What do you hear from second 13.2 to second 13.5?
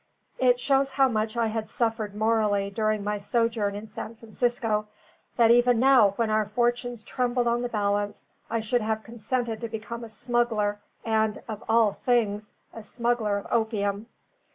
of